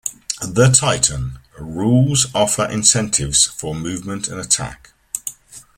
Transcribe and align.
The 0.47 0.69
"Titan" 0.71 1.37
rules 1.59 2.25
offer 2.33 2.65
incentives 2.65 3.45
for 3.45 3.75
movement 3.75 4.29
and 4.29 4.39
attack. 4.41 4.93